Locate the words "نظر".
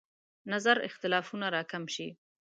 0.51-0.77